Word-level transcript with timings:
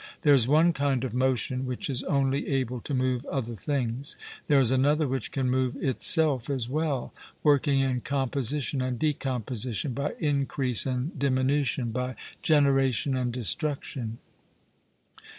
There 0.23 0.33
is 0.33 0.47
one 0.47 0.73
kind 0.73 1.03
of 1.03 1.13
motion 1.13 1.67
which 1.67 1.87
is 1.87 2.01
only 2.05 2.47
able 2.47 2.81
to 2.81 2.93
move 2.95 3.23
other 3.27 3.53
things; 3.53 4.15
there 4.47 4.59
is 4.59 4.71
another 4.71 5.07
which 5.07 5.31
can 5.31 5.47
move 5.47 5.75
itself 5.75 6.49
as 6.49 6.67
well, 6.67 7.13
working 7.43 7.81
in 7.81 8.01
composition 8.01 8.81
and 8.81 8.97
decomposition, 8.97 9.93
by 9.93 10.15
increase 10.19 10.87
and 10.87 11.11
diminution, 11.19 11.91
by 11.91 12.15
generation 12.41 13.15
and 13.15 13.31
destruction. 13.31 14.17